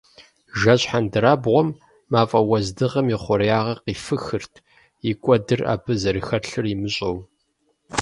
Жэщ 0.59 0.81
хьэндырабгъуэм 0.89 1.69
мафӏэ 2.11 2.39
уэздыгъэм 2.49 3.07
и 3.15 3.17
хъуреягъыр 3.23 3.79
къифыхырт, 3.83 4.53
и 5.09 5.13
кӏуэдыр 5.21 5.61
абы 5.73 5.93
зэрыхэлъыр 6.01 6.65
имыщӏэу. 6.73 7.15